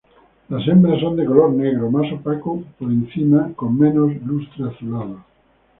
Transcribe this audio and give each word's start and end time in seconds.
Las 0.49 0.67
hembras 0.67 0.99
son 0.99 1.15
de 1.15 1.25
color 1.25 1.51
negro 1.51 1.91
más 1.91 2.11
opaco 2.11 2.63
por 2.79 2.91
encima, 2.91 3.51
con 3.55 3.77
menos 3.77 4.11
lustre 4.23 4.67
azulado. 4.67 5.23